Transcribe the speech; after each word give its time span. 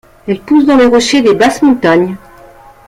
Elle 0.27 0.39
pousse 0.39 0.65
dans 0.65 0.77
les 0.77 0.87
rochers 0.87 1.21
des 1.21 1.35
basses 1.35 1.61
montagnes. 1.61 2.17